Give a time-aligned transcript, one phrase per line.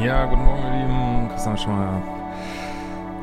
[0.00, 1.28] Ja, guten Morgen, ihr Lieben.
[1.28, 2.02] Christian Schmeier,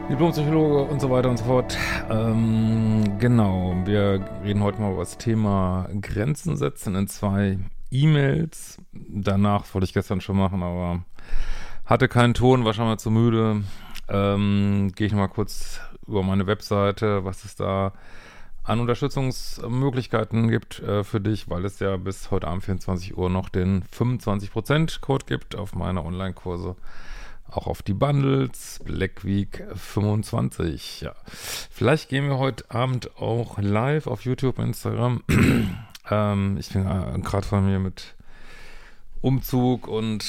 [0.09, 1.77] Diplompsychologe und so weiter und so fort.
[2.09, 7.59] Ähm, genau, wir reden heute mal über das Thema Grenzen setzen in zwei
[7.91, 8.77] E-Mails.
[8.91, 11.05] Danach wollte ich gestern schon machen, aber
[11.85, 13.63] hatte keinen Ton, war schon mal zu müde.
[14.09, 17.93] Ähm, Gehe ich nochmal kurz über meine Webseite, was es da
[18.65, 23.49] an Unterstützungsmöglichkeiten gibt äh, für dich, weil es ja bis heute Abend 24 Uhr noch
[23.49, 26.75] den 25% Code gibt auf meine Online-Kurse.
[27.47, 31.01] Auch auf die Bundles, Black Week 25.
[31.01, 31.13] Ja.
[31.25, 35.21] Vielleicht gehen wir heute Abend auch live auf YouTube, Instagram.
[36.09, 38.15] ähm, ich bin äh, gerade von mir mit
[39.21, 40.25] Umzug und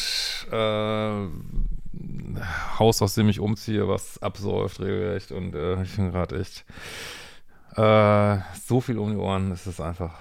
[0.52, 1.26] äh,
[2.78, 5.32] Haus, aus dem ich umziehe, was absäuft regelrecht.
[5.32, 6.66] Und äh, ich bin gerade echt
[7.76, 10.14] äh, so viel um die Ohren, es ist einfach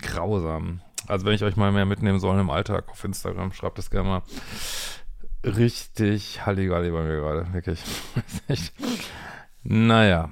[0.00, 0.80] grausam.
[1.08, 4.08] Also wenn ich euch mal mehr mitnehmen soll im Alltag auf Instagram, schreibt es gerne
[4.08, 4.22] mal.
[5.44, 7.82] Richtig Halligalli bei mir gerade, wirklich.
[9.64, 10.30] naja,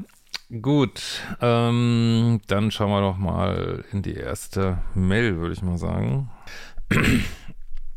[0.62, 1.22] gut.
[1.41, 6.31] Ähm, dann schauen wir doch mal in die erste Mail, würde ich mal sagen.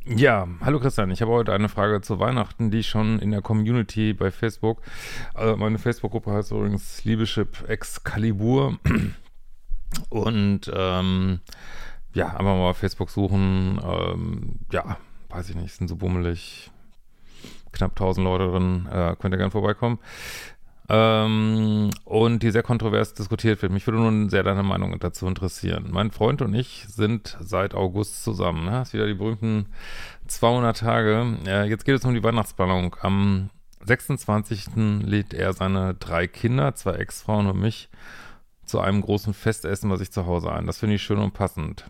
[0.05, 3.41] Ja, hallo Christian, ich habe heute eine Frage zu Weihnachten, die ich schon in der
[3.41, 4.81] Community bei Facebook,
[5.33, 8.77] also meine Facebook-Gruppe heißt übrigens Liebeschip Excalibur.
[10.09, 11.39] Und ähm,
[12.13, 14.97] ja, einfach mal Facebook suchen, ähm, ja,
[15.29, 16.69] weiß ich nicht, sind so bummelig,
[17.71, 19.99] knapp 1000 Leute drin, äh, könnt ihr gerne vorbeikommen
[20.89, 23.71] ähm, und die sehr kontrovers diskutiert wird.
[23.71, 25.89] Mich würde nun sehr deine Meinung dazu interessieren.
[25.91, 28.65] Mein Freund und ich sind seit August zusammen.
[28.65, 28.71] Ne?
[28.71, 29.67] Das ist wieder die berühmten
[30.27, 31.37] 200 Tage.
[31.47, 32.95] Äh, jetzt geht es um die Weihnachtsplanung.
[33.01, 33.49] Am
[33.85, 34.75] 26.
[35.03, 37.89] lädt er seine drei Kinder, zwei Ex-Frauen und mich
[38.65, 40.65] zu einem großen Festessen bei sich zu Hause ein.
[40.67, 41.85] Das finde ich schön und passend.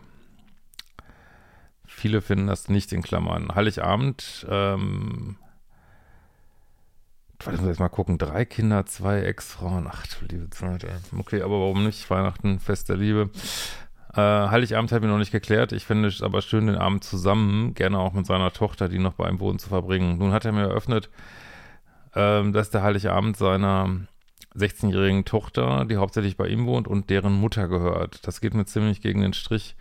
[1.86, 3.54] Viele finden das nicht in Klammern.
[3.54, 5.36] Heiligabend ähm,
[7.44, 8.18] Warte, muss ich mal gucken.
[8.18, 9.86] Drei Kinder, zwei Ex-Frauen.
[9.90, 10.86] Ach du liebe Zeit.
[11.18, 12.08] Okay, aber warum nicht?
[12.08, 13.30] Weihnachten, Fest der Liebe.
[14.14, 15.72] Äh, Heiligabend hat mir noch nicht geklärt.
[15.72, 19.14] Ich finde es aber schön, den Abend zusammen, gerne auch mit seiner Tochter, die noch
[19.14, 20.18] bei ihm wohnt, zu verbringen.
[20.18, 21.10] Nun hat er mir eröffnet,
[22.14, 24.06] äh, dass der Heiligabend seiner
[24.56, 28.26] 16-jährigen Tochter, die hauptsächlich bei ihm wohnt und deren Mutter gehört.
[28.26, 29.74] Das geht mir ziemlich gegen den Strich.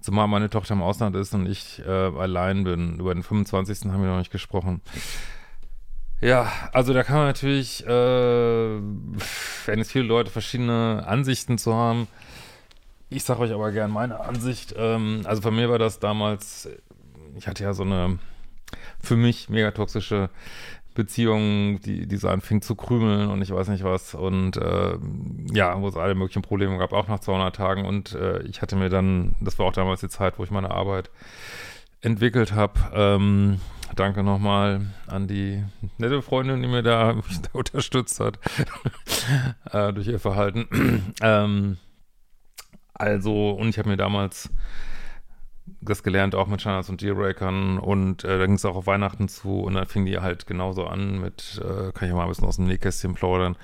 [0.00, 2.98] Zumal meine Tochter im Ausland ist und ich äh, allein bin.
[2.98, 3.90] Über den 25.
[3.90, 4.80] haben wir noch nicht gesprochen.
[6.20, 12.08] Ja, also da kann man natürlich, äh, wenn jetzt viele Leute verschiedene Ansichten zu haben,
[13.08, 14.74] ich sage euch aber gern meine Ansicht.
[14.76, 16.68] Ähm, also bei mir war das damals,
[17.36, 18.18] ich hatte ja so eine
[19.00, 20.30] für mich mega toxische
[20.94, 24.14] Beziehung, die, die so anfing zu krümeln und ich weiß nicht was.
[24.14, 24.98] Und äh,
[25.52, 27.84] ja, wo es alle möglichen Probleme gab, auch nach 200 Tagen.
[27.86, 30.70] Und äh, ich hatte mir dann, das war auch damals die Zeit, wo ich meine
[30.70, 31.10] Arbeit
[32.02, 32.74] entwickelt habe.
[32.92, 33.60] Ähm,
[33.96, 35.64] danke nochmal an die
[35.98, 37.16] nette Freundin, die mir da,
[37.52, 38.38] unterstützt hat
[39.72, 41.12] äh, durch ihr Verhalten.
[41.22, 41.78] ähm,
[42.94, 44.50] also, und ich habe mir damals
[45.80, 49.28] das gelernt, auch mit Shunners und Dealbreakern und äh, da ging es auch auf Weihnachten
[49.28, 52.46] zu und dann fing die halt genauso an mit, äh, kann ich mal ein bisschen
[52.46, 53.56] aus dem Nähkästchen plaudern,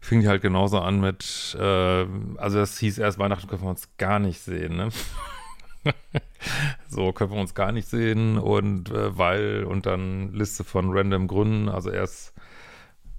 [0.00, 3.88] fing die halt genauso an mit, äh, also das hieß erst Weihnachten können wir uns
[3.98, 4.88] gar nicht sehen, ne?
[6.88, 11.28] so können wir uns gar nicht sehen und äh, weil und dann Liste von random
[11.28, 12.34] Gründen, also erst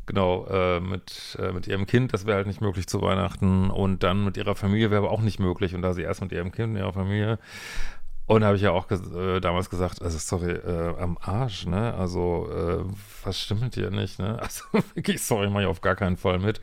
[0.05, 4.03] genau äh, mit, äh, mit ihrem Kind, das wäre halt nicht möglich zu Weihnachten und
[4.03, 6.51] dann mit ihrer Familie wäre aber auch nicht möglich und da sie erst mit ihrem
[6.51, 7.39] Kind ihrer Familie
[8.31, 11.93] und habe ich ja auch äh, damals gesagt, also sorry, äh, am Arsch, ne?
[11.95, 12.85] Also, äh,
[13.25, 14.39] was stimmt mit dir nicht, ne?
[14.41, 14.63] Also
[14.93, 16.61] wirklich, sorry, mache ich auf gar keinen Fall mit.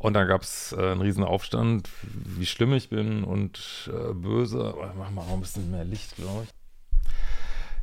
[0.00, 4.68] Und dann gab es äh, einen riesen Aufstand, wie schlimm ich bin und äh, böse.
[4.68, 6.48] Aber machen wir auch ein bisschen mehr Licht, glaube ich.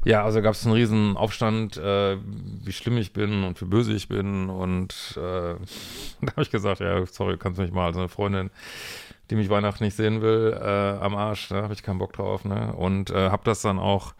[0.03, 3.93] Ja, also gab es einen riesen Aufstand, äh, wie schlimm ich bin und wie böse
[3.93, 4.49] ich bin.
[4.49, 5.19] Und äh,
[6.21, 8.49] da habe ich gesagt, ja, sorry, kannst du mich mal als eine Freundin,
[9.29, 11.61] die mich Weihnachten nicht sehen will, äh, am Arsch, da ne?
[11.61, 12.45] habe ich keinen Bock drauf.
[12.45, 12.73] Ne?
[12.73, 14.15] Und äh, habe das dann auch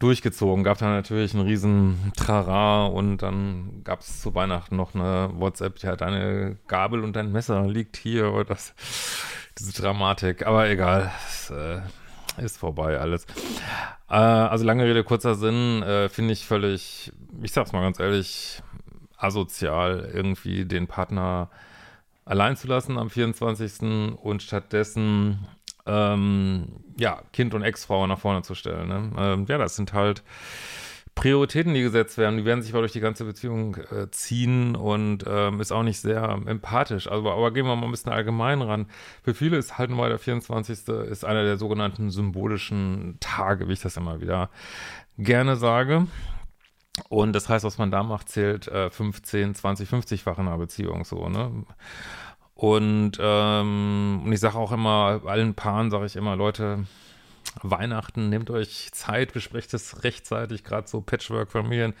[0.00, 0.64] durchgezogen.
[0.64, 5.78] Gab dann natürlich einen riesen Trara und dann gab es zu Weihnachten noch eine WhatsApp,
[5.78, 8.74] ja, deine Gabel und dein Messer liegt hier oder das,
[9.58, 10.46] diese Dramatik.
[10.46, 11.80] Aber egal, es, äh,
[12.38, 13.26] ist vorbei alles.
[14.08, 17.12] Äh, also lange Rede, kurzer Sinn, äh, finde ich völlig,
[17.42, 18.62] ich sag's mal ganz ehrlich,
[19.16, 21.50] asozial, irgendwie den Partner
[22.24, 24.16] allein zu lassen am 24.
[24.22, 25.46] und stattdessen
[25.90, 28.88] ähm, ja, Kind und Ex-Frau nach vorne zu stellen.
[28.88, 29.10] Ne?
[29.18, 30.22] Ähm, ja, das sind halt
[31.16, 32.38] Prioritäten, die gesetzt werden.
[32.38, 36.00] Die werden sich aber durch die ganze Beziehung äh, ziehen und ähm, ist auch nicht
[36.00, 37.08] sehr empathisch.
[37.08, 38.86] Also, aber gehen wir mal ein bisschen allgemein ran.
[39.22, 40.88] Für viele ist halt mal der 24.
[40.88, 44.50] ist einer der sogenannten symbolischen Tage, wie ich das immer wieder
[45.18, 46.06] gerne sage.
[47.08, 51.04] Und das heißt, was man da macht, zählt äh, 15, 20, 50-fach in einer Beziehung
[51.04, 51.64] so, ne?
[52.60, 56.84] Und, ähm, und ich sage auch immer, allen Paaren sage ich immer, Leute,
[57.62, 61.94] Weihnachten, nehmt euch Zeit, besprecht es rechtzeitig, gerade so Patchwork-Familien,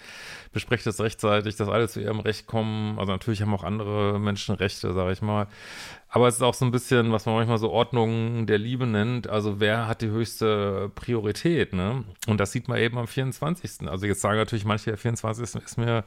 [0.52, 2.98] besprecht es rechtzeitig, dass alle zu ihrem Recht kommen.
[2.98, 5.46] Also natürlich haben auch andere Menschen Rechte, sage ich mal.
[6.10, 9.30] Aber es ist auch so ein bisschen, was man manchmal so Ordnung der Liebe nennt.
[9.30, 12.04] Also wer hat die höchste Priorität, ne?
[12.26, 13.88] Und das sieht man eben am 24.
[13.88, 15.42] Also jetzt sagen natürlich manche, der 24.
[15.42, 16.04] ist mir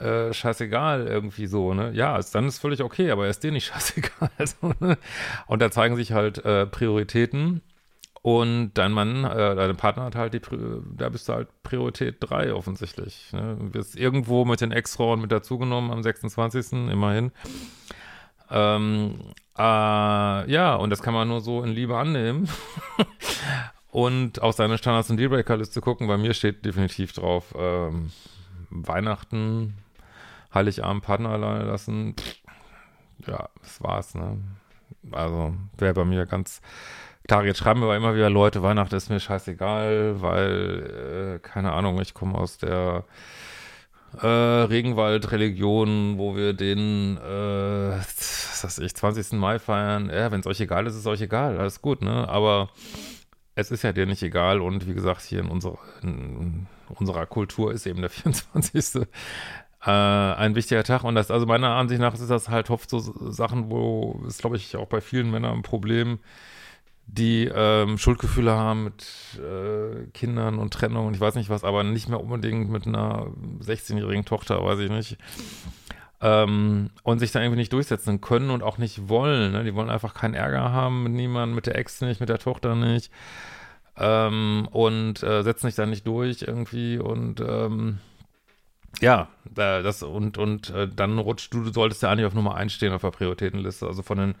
[0.00, 1.92] äh, scheißegal irgendwie so, ne?
[1.92, 4.30] Ja, ist, dann ist völlig okay, aber er ist dir nicht scheißegal.
[4.44, 4.98] so, ne?
[5.46, 7.62] Und da zeigen sich halt äh, Prioritäten
[8.22, 10.40] und dein Mann, äh, dein Partner hat halt die,
[10.96, 13.32] da bist du halt Priorität 3 offensichtlich.
[13.32, 13.56] Ne?
[13.72, 16.90] Wirst irgendwo mit den Ex-Frauen mit dazugenommen am 26.
[16.90, 17.32] immerhin.
[18.50, 19.14] Ähm,
[19.56, 19.62] äh,
[20.50, 22.48] ja, und das kann man nur so in Liebe annehmen.
[23.90, 26.06] und auf seine Standards- und Dealbreaker-Liste gucken.
[26.06, 28.10] Bei mir steht definitiv drauf, ähm,
[28.68, 29.78] Weihnachten,
[30.54, 32.14] Heiligabend, Partner alleine lassen.
[33.26, 34.38] Ja, das war's, ne?
[35.12, 36.60] Also, wäre bei mir ganz
[37.30, 42.00] Klar, jetzt schreiben wir immer wieder Leute, Weihnachten ist mir scheißegal, weil, äh, keine Ahnung,
[42.00, 43.04] ich komme aus der
[44.20, 49.38] äh, Regenwald-Religion, wo wir den, äh, was weiß ich, 20.
[49.38, 50.10] Mai feiern.
[50.10, 52.28] Ja, wenn es euch egal ist, ist es euch egal, alles gut, ne?
[52.28, 52.70] Aber
[53.54, 57.72] es ist ja dir nicht egal und wie gesagt, hier in unserer, in unserer Kultur
[57.72, 59.06] ist eben der 24.
[59.84, 62.98] Äh, ein wichtiger Tag und das, also meiner Ansicht nach ist das halt oft so
[62.98, 66.18] Sachen, wo es, glaube ich, auch bei vielen Männern ein Problem
[67.12, 69.04] die ähm, Schuldgefühle haben mit
[69.38, 73.26] äh, Kindern und Trennung und ich weiß nicht was, aber nicht mehr unbedingt mit einer
[73.60, 75.18] 16-jährigen Tochter, weiß ich nicht.
[76.20, 79.52] Ähm, und sich da irgendwie nicht durchsetzen können und auch nicht wollen.
[79.52, 79.64] Ne?
[79.64, 82.76] Die wollen einfach keinen Ärger haben mit niemandem, mit der Ex nicht, mit der Tochter
[82.76, 83.10] nicht.
[83.96, 87.98] Ähm, und äh, setzen sich da nicht durch irgendwie und ähm,
[89.00, 92.72] ja, das und und äh, dann rutscht du, du solltest ja eigentlich auf Nummer 1
[92.72, 93.86] stehen auf der Prioritätenliste.
[93.86, 94.34] Also von den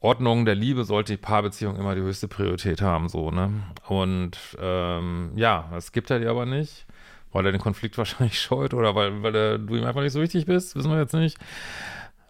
[0.00, 3.50] Ordnung der Liebe sollte die Paarbeziehung immer die höchste Priorität haben, so, ne?
[3.88, 6.86] Und ähm, ja, das gibt er dir aber nicht,
[7.32, 10.20] weil er den Konflikt wahrscheinlich scheut oder weil, weil er, du ihm einfach nicht so
[10.20, 11.38] wichtig bist, wissen wir jetzt nicht.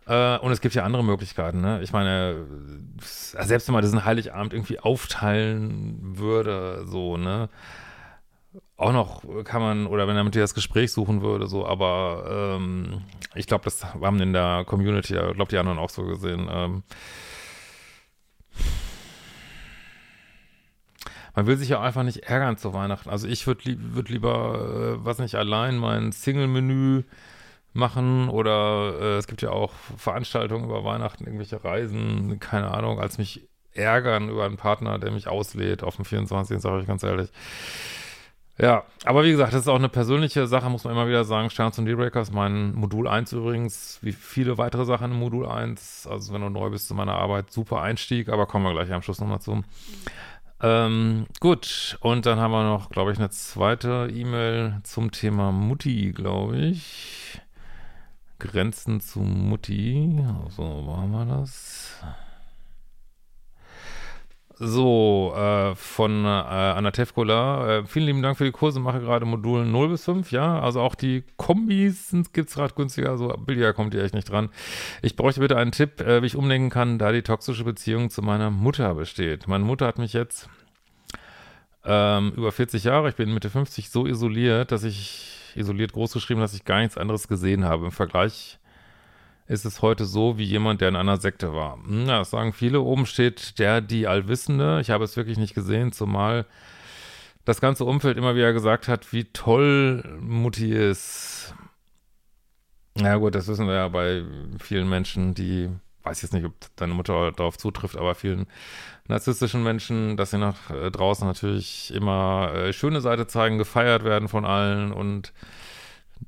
[0.06, 1.80] Äh, und es gibt ja andere Möglichkeiten, ne?
[1.82, 2.46] Ich meine,
[3.00, 7.48] selbst wenn man diesen Heiligabend irgendwie aufteilen würde, so, ne?
[8.76, 12.56] Auch noch kann man, oder wenn er mit dir das Gespräch suchen würde, so, aber
[12.56, 13.02] ähm,
[13.34, 16.82] ich glaube, das haben in der Community, ich glaube, die anderen auch so gesehen, ähm,
[21.34, 23.10] man will sich ja einfach nicht ärgern zu Weihnachten.
[23.10, 27.02] Also ich würde li würd lieber, äh, was nicht, allein mein Single-Menü
[27.72, 33.18] machen oder äh, es gibt ja auch Veranstaltungen über Weihnachten, irgendwelche Reisen, keine Ahnung, als
[33.18, 36.60] mich ärgern über einen Partner, der mich auslädt auf dem 24.
[36.60, 37.30] sage ich ganz ehrlich.
[38.56, 41.50] Ja, aber wie gesagt, das ist auch eine persönliche Sache, muss man immer wieder sagen.
[41.50, 46.06] Sterns und Dealbreakers, mein Modul 1 übrigens, wie viele weitere Sachen im Modul 1.
[46.06, 49.02] Also wenn du neu bist zu meiner Arbeit, super Einstieg, aber kommen wir gleich am
[49.02, 49.64] Schluss nochmal zu.
[50.62, 56.12] Ähm, gut, und dann haben wir noch, glaube ich, eine zweite E-Mail zum Thema Mutti,
[56.12, 57.40] glaube ich.
[58.38, 60.24] Grenzen zu Mutti.
[60.50, 62.00] So, wo haben wir das?
[64.56, 67.78] So, äh, von äh, Anna Tefkola.
[67.78, 68.78] Äh, vielen lieben Dank für die Kurse.
[68.78, 70.60] Mache gerade Module 0 bis 5, ja.
[70.60, 73.18] Also auch die Kombis gibt es gerade günstiger.
[73.18, 74.50] So billiger kommt ihr echt nicht dran.
[75.02, 78.22] Ich bräuchte bitte einen Tipp, äh, wie ich umlenken kann, da die toxische Beziehung zu
[78.22, 79.48] meiner Mutter besteht.
[79.48, 80.48] Meine Mutter hat mich jetzt
[81.84, 86.54] ähm, über 40 Jahre, ich bin Mitte 50, so isoliert, dass ich, isoliert großgeschrieben, dass
[86.54, 87.86] ich gar nichts anderes gesehen habe.
[87.86, 88.58] Im Vergleich
[89.46, 91.76] ist es heute so wie jemand, der in einer Sekte war.
[91.84, 92.80] Hm, ja, das sagen viele.
[92.80, 94.80] Oben steht der, die Allwissende.
[94.80, 96.46] Ich habe es wirklich nicht gesehen, zumal
[97.44, 101.54] das ganze Umfeld immer wieder gesagt hat, wie toll Mutti ist.
[102.96, 104.22] Ja gut, das wissen wir ja bei
[104.58, 105.68] vielen Menschen, die
[106.04, 108.46] weiß jetzt nicht, ob deine Mutter darauf zutrifft, aber vielen
[109.08, 114.28] narzisstischen Menschen, dass sie nach äh, draußen natürlich immer äh, schöne Seite zeigen, gefeiert werden
[114.28, 115.32] von allen und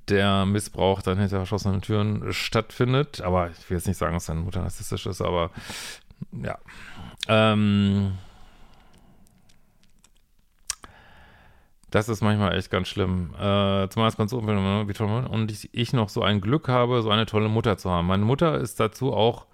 [0.09, 3.21] der Missbrauch dann hinter verschlossenen Türen stattfindet.
[3.21, 5.51] Aber ich will jetzt nicht sagen, dass deine Mutter narzisstisch ist, aber
[6.33, 6.59] ja.
[7.29, 8.19] Ähm,
[11.91, 13.35] das ist manchmal echt ganz schlimm.
[13.35, 17.03] Äh, zumal es ganz so wie toll und ich, ich noch so ein Glück habe,
[17.03, 18.07] so eine tolle Mutter zu haben.
[18.07, 19.47] Meine Mutter ist dazu auch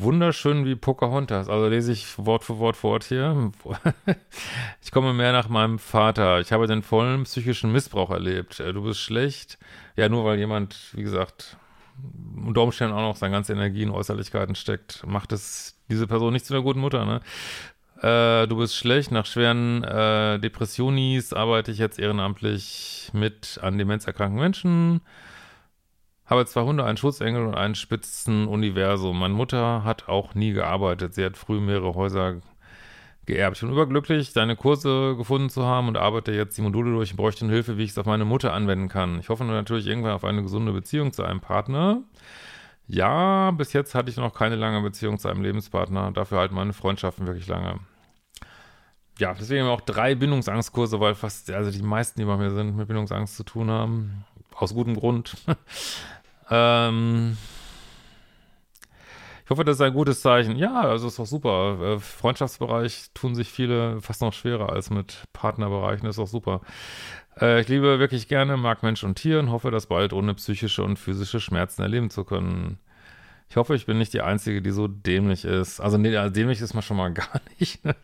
[0.00, 1.48] wunderschön wie Pocahontas.
[1.48, 3.52] Also lese ich Wort für Wort Wort hier.
[4.82, 6.40] Ich komme mehr nach meinem Vater.
[6.40, 8.58] Ich habe den vollen psychischen Missbrauch erlebt.
[8.60, 9.58] Äh, du bist schlecht.
[9.96, 11.56] Ja, nur weil jemand, wie gesagt,
[12.36, 16.46] unter Umständen auch noch seine ganze Energie in Äußerlichkeiten steckt, macht es diese Person nicht
[16.46, 17.20] zu einer guten Mutter, ne?
[18.02, 19.10] Äh, du bist schlecht.
[19.10, 25.00] Nach schweren äh, Depressionis arbeite ich jetzt ehrenamtlich mit an demenzerkrankten Menschen.
[26.30, 29.18] Habe zwei Hunde, einen Schutzengel und ein Spitzenuniversum.
[29.18, 31.12] Meine Mutter hat auch nie gearbeitet.
[31.12, 32.36] Sie hat früh mehrere Häuser
[33.26, 33.56] geerbt.
[33.56, 37.10] Ich bin überglücklich, deine Kurse gefunden zu haben und arbeite jetzt die Module durch.
[37.10, 39.18] Ich bräuchte Hilfe, wie ich es auf meine Mutter anwenden kann.
[39.18, 42.02] Ich hoffe natürlich irgendwann auf eine gesunde Beziehung zu einem Partner.
[42.86, 46.12] Ja, bis jetzt hatte ich noch keine lange Beziehung zu einem Lebenspartner.
[46.12, 47.80] Dafür halten meine Freundschaften wirklich lange.
[49.18, 52.86] Ja, deswegen auch drei Bindungsangstkurse, weil fast, also die meisten, die bei mir sind, mit
[52.86, 54.24] Bindungsangst zu tun haben.
[54.54, 55.36] Aus gutem Grund.
[56.50, 57.36] Ähm,
[59.44, 60.56] ich hoffe, das ist ein gutes Zeichen.
[60.56, 61.96] Ja, also ist doch super.
[61.96, 66.04] Äh, Freundschaftsbereich tun sich viele fast noch schwerer als mit Partnerbereichen.
[66.04, 66.60] Das ist doch super.
[67.40, 70.82] Äh, ich liebe wirklich gerne, mag Mensch und Tier und hoffe, das bald ohne psychische
[70.84, 72.78] und physische Schmerzen erleben zu können.
[73.50, 75.80] Ich hoffe, ich bin nicht die Einzige, die so dämlich ist.
[75.80, 77.84] Also, nee, dämlich ist man schon mal gar nicht.
[77.84, 77.96] Ne?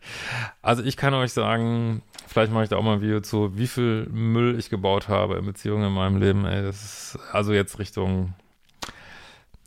[0.61, 3.67] Also, ich kann euch sagen, vielleicht mache ich da auch mal ein Video zu, wie
[3.67, 6.45] viel Müll ich gebaut habe in Beziehungen in meinem Leben.
[6.45, 8.33] Ey, ist also jetzt Richtung,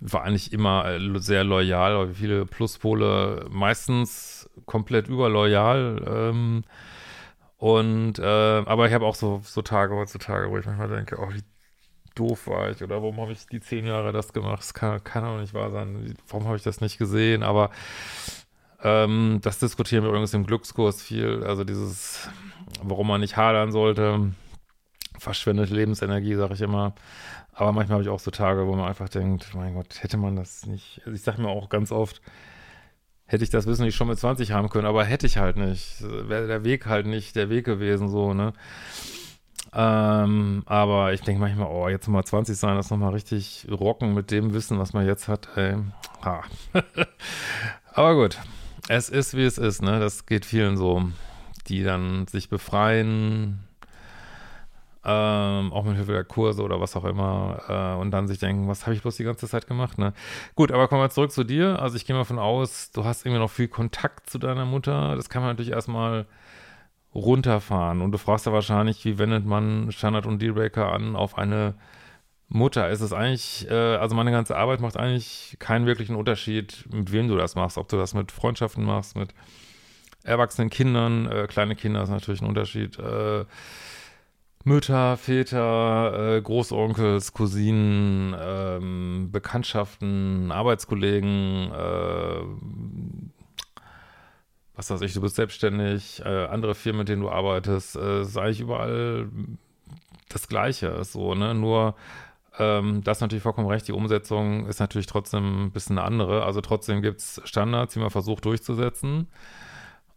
[0.01, 6.05] war eigentlich immer äh, sehr loyal, aber viele Pluspole, meistens komplett überloyal.
[6.07, 6.65] Ähm,
[7.57, 11.29] und, äh, aber ich habe auch so, so Tage heutzutage, wo ich manchmal denke, oh,
[11.33, 11.43] wie
[12.21, 14.61] doof war ich oder warum habe ich die zehn Jahre das gemacht?
[14.61, 16.15] Das kann, kann auch nicht wahr sein.
[16.29, 17.43] Warum habe ich das nicht gesehen?
[17.43, 17.71] Aber
[18.83, 21.43] ähm, das diskutieren wir übrigens im Glückskurs viel.
[21.45, 22.29] Also dieses,
[22.83, 24.33] warum man nicht hadern sollte,
[25.19, 26.95] verschwendete Lebensenergie, sage ich immer.
[27.53, 30.37] Aber manchmal habe ich auch so Tage, wo man einfach denkt, mein Gott, hätte man
[30.37, 31.01] das nicht.
[31.05, 32.23] Also ich sage mir auch ganz oft,
[33.27, 36.03] hätte ich das Wissen nicht schon mit 20 haben können, aber hätte ich halt nicht.
[36.03, 38.53] Wäre der Weg halt nicht der Weg gewesen, so, ne?
[39.73, 44.31] Ähm, aber ich denke manchmal, oh, jetzt mal 20 sein, das nochmal richtig rocken mit
[44.31, 45.49] dem Wissen, was man jetzt hat.
[45.57, 45.77] Ey.
[46.25, 46.43] Ha.
[47.93, 48.39] aber gut,
[48.89, 50.01] es ist, wie es ist, ne?
[50.01, 51.05] Das geht vielen so,
[51.69, 53.61] die dann sich befreien,
[55.05, 58.69] ähm, auch mit Hilfe der Kurse oder was auch immer, äh, und dann sich denken,
[58.69, 60.13] was habe ich bloß die ganze Zeit gemacht, ne?
[60.57, 61.81] Gut, aber kommen wir zurück zu dir.
[61.81, 65.15] Also ich gehe mal von aus, du hast irgendwie noch viel Kontakt zu deiner Mutter.
[65.15, 66.27] Das kann man natürlich erstmal
[67.15, 68.01] runterfahren.
[68.01, 71.75] Und du fragst ja wahrscheinlich, wie wendet man Standard und Dealbreaker an auf eine
[72.49, 72.89] Mutter?
[72.91, 77.29] Ist es eigentlich, äh, also meine ganze Arbeit macht eigentlich keinen wirklichen Unterschied, mit wem
[77.29, 77.79] du das machst.
[77.79, 79.35] Ob du das mit Freundschaften machst, mit
[80.23, 82.99] erwachsenen Kindern, äh, kleine Kinder ist natürlich ein Unterschied.
[82.99, 83.45] Äh,
[84.63, 93.40] Mütter, Väter, äh, Großonkels, Cousinen, ähm, Bekanntschaften, Arbeitskollegen, äh,
[94.81, 98.39] was weiß ich, du bist selbstständig, äh, andere Firmen, mit denen du arbeitest, äh, ist
[98.39, 99.29] eigentlich überall
[100.31, 101.95] das Gleiche, so, ne, nur
[102.59, 106.45] ähm, das ist natürlich vollkommen recht, die Umsetzung ist natürlich trotzdem ein bisschen eine andere,
[106.45, 109.29] also trotzdem gibt es Standards, die man versucht durchzusetzen.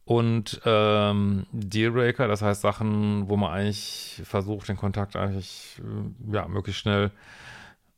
[0.05, 6.48] Und ähm, Dealbreaker, das heißt Sachen, wo man eigentlich versucht, den Kontakt eigentlich, äh, ja,
[6.48, 7.12] möglichst schnell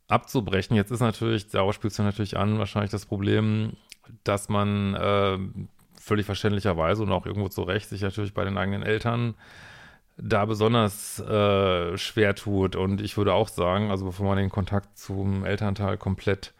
[0.06, 0.76] abzubrechen.
[0.76, 3.72] Jetzt ist natürlich, darauf spielst du natürlich an, wahrscheinlich das Problem,
[4.22, 5.38] dass man äh,
[6.06, 9.34] völlig verständlicherweise und auch irgendwo zu Recht sich natürlich bei den eigenen Eltern
[10.16, 12.76] da besonders äh, schwer tut.
[12.76, 16.54] Und ich würde auch sagen, also bevor man den Kontakt zum Elternteil komplett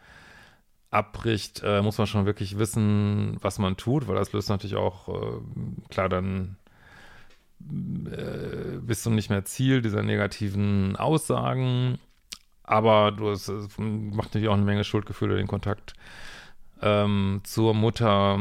[0.91, 5.07] abbricht, äh, muss man schon wirklich wissen, was man tut, weil das löst natürlich auch,
[5.07, 5.39] äh,
[5.89, 6.57] klar, dann
[7.61, 11.99] äh, bist du nicht mehr Ziel dieser negativen Aussagen,
[12.63, 15.93] aber du es macht natürlich auch eine Menge Schuldgefühle, den Kontakt
[16.81, 18.39] ähm, zur Mutter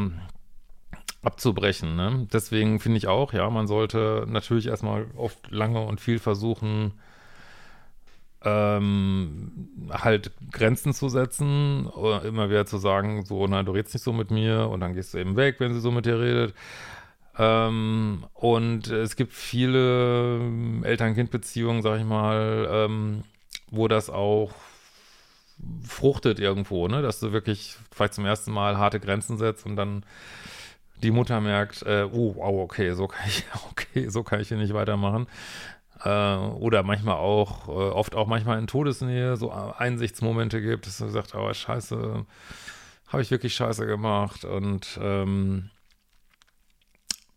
[1.26, 1.96] abzubrechen.
[1.96, 2.28] Ne?
[2.32, 6.92] Deswegen finde ich auch, ja, man sollte natürlich erstmal oft lange und viel versuchen,
[8.44, 14.04] ähm, halt Grenzen zu setzen, oder immer wieder zu sagen, so, na, du redest nicht
[14.04, 16.54] so mit mir und dann gehst du eben weg, wenn sie so mit dir redet.
[17.38, 20.40] Ähm, und es gibt viele
[20.84, 23.24] Eltern-Kind-Beziehungen, sag ich mal, ähm,
[23.70, 24.52] wo das auch
[25.82, 27.02] fruchtet irgendwo, ne?
[27.02, 30.04] Dass du wirklich vielleicht zum ersten Mal harte Grenzen setzt und dann
[31.02, 34.56] die Mutter merkt, äh, oh, wow, okay, so kann ich, okay, so kann ich hier
[34.56, 35.26] nicht weitermachen.
[36.02, 41.08] Äh, oder manchmal auch, äh, oft auch manchmal in Todesnähe so Einsichtsmomente gibt, dass du
[41.08, 42.26] sagst, oh, scheiße,
[43.08, 45.70] habe ich wirklich scheiße gemacht und ähm,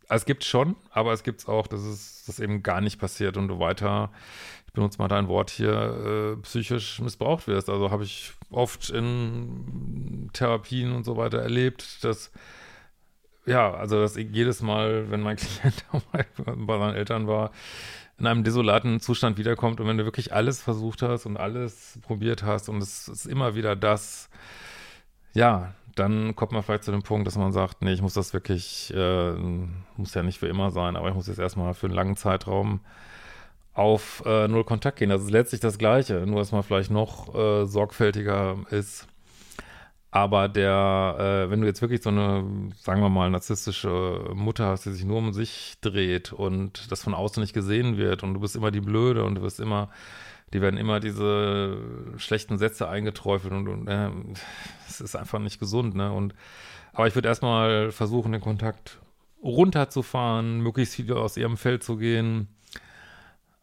[0.10, 3.48] es gibt schon, aber es gibt auch, dass es das eben gar nicht passiert und
[3.48, 4.12] du weiter,
[4.66, 7.70] ich benutze mal dein Wort hier, äh, psychisch missbraucht wirst.
[7.70, 12.32] Also habe ich oft in Therapien und so weiter erlebt, dass
[13.50, 15.84] ja, also dass ich jedes Mal, wenn mein Klient
[16.46, 17.52] bei seinen Eltern war,
[18.20, 22.44] in einem desolaten Zustand wiederkommt und wenn du wirklich alles versucht hast und alles probiert
[22.44, 24.30] hast und es ist immer wieder das,
[25.34, 28.34] ja, dann kommt man vielleicht zu dem Punkt, dass man sagt, nee, ich muss das
[28.34, 29.34] wirklich, äh,
[29.98, 32.82] muss ja nicht für immer sein, aber ich muss jetzt erstmal für einen langen Zeitraum
[33.74, 35.10] auf äh, Null Kontakt gehen.
[35.10, 39.08] Das ist letztlich das Gleiche, nur dass man vielleicht noch äh, sorgfältiger ist.
[40.12, 44.86] Aber der, äh, wenn du jetzt wirklich so eine, sagen wir mal, narzisstische Mutter hast,
[44.86, 48.40] die sich nur um sich dreht und das von außen nicht gesehen wird und du
[48.40, 49.90] bist immer die Blöde und du wirst immer
[50.54, 51.78] die werden immer diese
[52.18, 54.10] schlechten Sätze eingeträufelt und, und äh,
[54.88, 56.12] es ist einfach nicht gesund, ne?
[56.12, 56.34] Und
[56.94, 59.00] aber ich würde erstmal versuchen, den Kontakt
[59.44, 62.48] runterzufahren, möglichst viel aus ihrem Feld zu gehen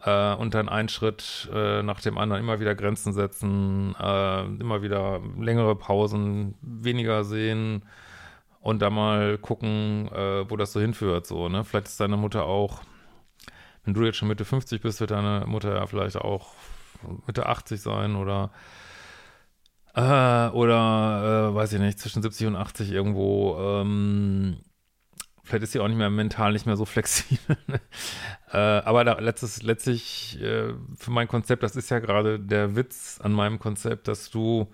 [0.07, 4.81] äh, und dann einen Schritt äh, nach dem anderen immer wieder Grenzen setzen, äh, immer
[4.83, 7.83] wieder längere Pausen, weniger sehen
[8.61, 11.27] und da mal gucken, äh, wo das so hinführt.
[11.27, 11.65] So, ne?
[11.65, 12.83] Vielleicht ist deine Mutter auch,
[13.85, 16.55] wenn du jetzt schon Mitte 50 bist, wird deine Mutter ja vielleicht auch
[17.27, 18.51] Mitte 80 sein oder
[19.95, 23.57] äh, oder äh, weiß ich nicht, zwischen 70 und 80 irgendwo.
[23.59, 24.59] Ähm,
[25.47, 27.57] vielleicht ist sie auch nicht mehr mental nicht mehr so flexibel.
[27.67, 27.81] Ne?
[28.53, 33.21] äh, aber da, letztes, letztlich äh, für mein Konzept, das ist ja gerade der Witz
[33.23, 34.69] an meinem Konzept, dass du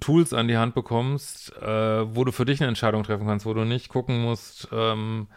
[0.00, 3.54] Tools an die Hand bekommst, äh, wo du für dich eine Entscheidung treffen kannst, wo
[3.54, 5.28] du nicht gucken musst, ähm,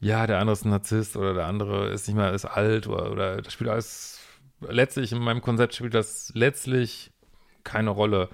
[0.00, 3.10] ja, der andere ist ein Narzisst oder der andere ist nicht mehr, ist alt oder,
[3.10, 4.20] oder das spielt alles
[4.60, 7.12] letztlich in meinem Konzept spielt das letztlich
[7.64, 8.28] keine Rolle,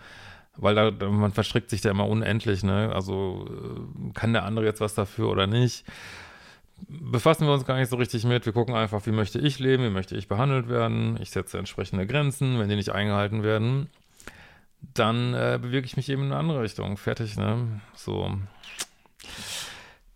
[0.57, 2.93] weil da, man verstrickt sich da immer unendlich, ne?
[2.95, 5.85] Also äh, kann der andere jetzt was dafür oder nicht?
[6.89, 8.45] Befassen wir uns gar nicht so richtig mit.
[8.45, 11.19] Wir gucken einfach, wie möchte ich leben, wie möchte ich behandelt werden.
[11.23, 13.89] Ich setze entsprechende Grenzen, wenn die nicht eingehalten werden,
[14.95, 16.97] dann äh, bewege ich mich eben in eine andere Richtung.
[16.97, 17.81] Fertig, ne?
[17.95, 18.31] So.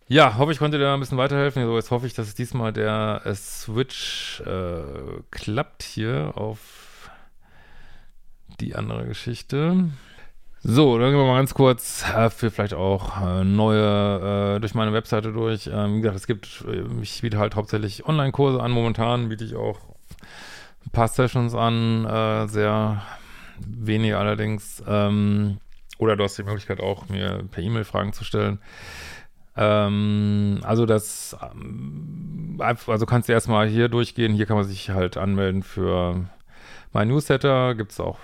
[0.07, 1.65] Ja, hoffe ich konnte dir da ein bisschen weiterhelfen.
[1.65, 7.09] So, jetzt hoffe ich, dass diesmal der äh, Switch äh, klappt hier auf
[8.59, 9.89] die andere Geschichte.
[10.63, 14.75] So, dann gehen wir mal ganz kurz äh, für vielleicht auch äh, neue äh, durch
[14.75, 15.67] meine Webseite durch.
[15.73, 18.69] Ähm, wie gesagt, es gibt, äh, ich biete halt hauptsächlich Online-Kurse an.
[18.69, 19.79] Momentan biete ich auch
[20.85, 23.01] ein paar Sessions an, äh, sehr
[23.57, 24.83] wenige allerdings.
[24.87, 25.57] Ähm,
[25.97, 28.59] oder du hast die Möglichkeit auch, mir per E-Mail Fragen zu stellen.
[29.57, 34.35] Ähm, also das, ähm, also kannst du erstmal hier durchgehen.
[34.35, 36.29] Hier kann man sich halt anmelden für
[36.93, 37.73] mein Newsletter.
[37.73, 38.19] Gibt es auch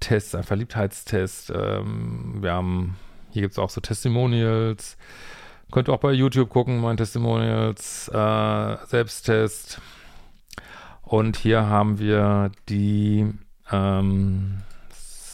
[0.00, 1.52] Persönlichkeitstests, ein Verliebtheitstest.
[1.54, 2.96] Ähm, wir haben,
[3.30, 4.96] hier gibt es auch so Testimonials.
[5.70, 9.80] Könnt ihr auch bei YouTube gucken, mein Testimonials, äh, Selbsttest.
[11.02, 13.32] Und hier haben wir die
[13.70, 14.62] ähm,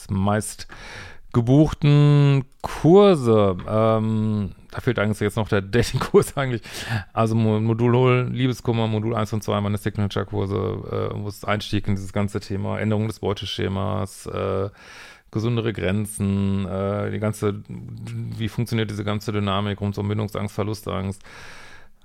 [0.08, 0.68] meist
[1.36, 3.58] gebuchten Kurse.
[3.68, 6.62] Ähm, da fehlt eigentlich jetzt noch der Dating-Kurs eigentlich.
[7.12, 12.14] Also Modul Liebeskummer, Modul 1 und 2, meine Signature-Kurse, äh, wo es Einstieg in dieses
[12.14, 14.70] ganze Thema, Änderung des Beuteschemas, äh,
[15.30, 21.22] gesundere Grenzen, äh, die ganze, wie funktioniert diese ganze Dynamik rund um Bindungsangst, Verlustangst.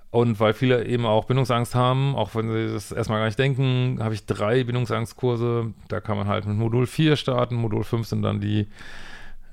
[0.09, 3.99] Und weil viele eben auch Bindungsangst haben, auch wenn sie das erstmal gar nicht denken,
[4.01, 5.73] habe ich drei Bindungsangstkurse.
[5.87, 7.55] Da kann man halt mit Modul 4 starten.
[7.55, 8.67] Modul 5 sind dann die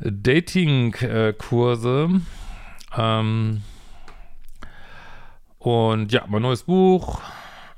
[0.00, 1.40] Dating-Kurse.
[2.96, 3.62] Ähm,
[5.58, 7.20] und ja, mein neues Buch.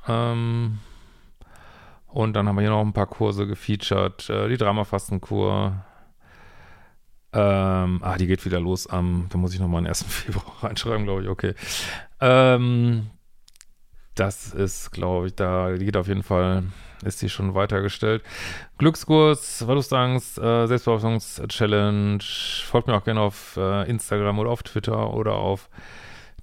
[0.06, 0.78] Ähm,
[2.08, 4.28] und dann haben wir hier noch ein paar Kurse gefeatured.
[4.28, 5.84] Äh, die Dramafastenkur.
[7.32, 10.02] Ähm, ah, die geht wieder los am, da muss ich nochmal den 1.
[10.08, 11.54] Februar reinschreiben, glaube ich, okay.
[12.20, 13.10] Ähm,
[14.20, 16.64] das ist, glaube ich, da geht auf jeden Fall
[17.02, 18.22] ist die schon weitergestellt.
[18.76, 22.18] Glückskurs, Verlustangst, äh, Selbstbehauptungs-Challenge.
[22.66, 25.70] Folgt mir auch gerne auf äh, Instagram oder auf Twitter oder auf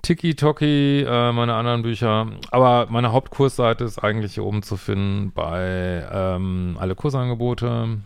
[0.01, 2.27] Tiki-Toki, äh, meine anderen Bücher.
[2.49, 7.99] Aber meine Hauptkursseite ist eigentlich hier oben zu finden bei ähm, alle Kursangebote.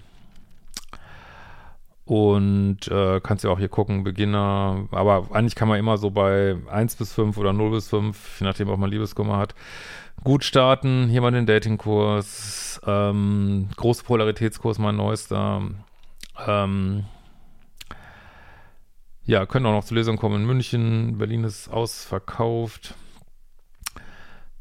[2.11, 4.85] Und äh, kannst ja auch hier gucken, Beginner.
[4.91, 8.45] Aber eigentlich kann man immer so bei 1 bis 5 oder 0 bis 5, je
[8.45, 9.55] nachdem, ob man Liebeskummer hat,
[10.21, 11.07] gut starten.
[11.07, 12.81] Hier mal den Datingkurs.
[12.85, 15.61] ähm, große Polaritätskurs, mein neuester.
[16.45, 17.05] Ähm,
[19.23, 21.17] ja, können auch noch zur Lesung kommen in München.
[21.17, 22.93] Berlin ist ausverkauft.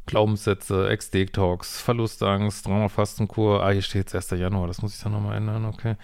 [0.07, 3.61] Glaubenssätze, Ex-Talks, Verlustangst, Drama-Fastenkur.
[3.61, 4.39] Ah, hier steht jetzt 1.
[4.39, 5.97] Januar, das muss ich dann nochmal ändern, okay.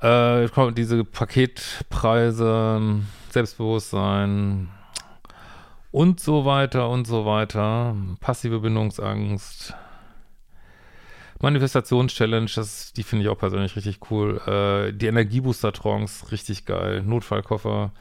[0.00, 4.68] Äh, diese Paketpreise, Selbstbewusstsein
[5.90, 7.96] und so weiter und so weiter.
[8.20, 9.74] Passive Bindungsangst.
[11.40, 12.50] Manifestations-Challenge,
[12.96, 14.40] die finde ich auch persönlich richtig cool.
[14.46, 17.02] Äh, die Energiebooster-Trance, richtig geil.
[17.02, 17.92] Notfallkoffer.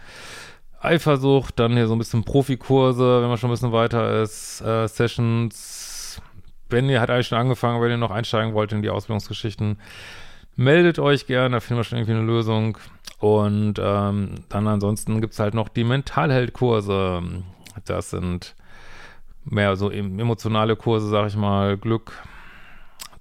[0.79, 4.61] Eifersucht, dann hier so ein bisschen Profikurse, wenn man schon ein bisschen weiter ist.
[4.61, 6.21] Äh, Sessions.
[6.69, 9.77] Wenn ihr hat eigentlich schon angefangen, wenn ihr noch einsteigen wollt in die Ausbildungsgeschichten,
[10.57, 12.77] meldet euch gerne, da finden wir schon irgendwie eine Lösung.
[13.19, 17.23] Und ähm, dann ansonsten gibt es halt noch die Mentalheldkurse.
[17.85, 18.55] Das sind
[19.45, 22.11] mehr so emotionale Kurse, sag ich mal, Glück,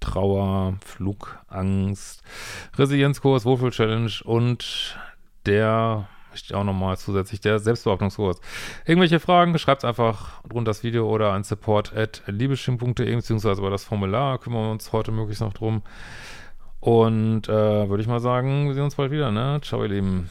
[0.01, 2.23] Trauer, Flugangst,
[2.77, 4.99] Resilienzkurs, Wohlfühl-Challenge und
[5.47, 8.41] der, ich auch nochmal zusätzlich, der Selbstbehauptungskurs.
[8.85, 14.65] Irgendwelche Fragen, schreibt einfach drunter das Video oder an support.liebeschimm.de beziehungsweise über das Formular kümmern
[14.65, 15.83] wir uns heute möglichst noch drum.
[16.87, 19.59] Und äh, würde ich mal sagen, wir sehen uns bald wieder, ne?
[19.61, 20.31] Ciao, ihr Lieben.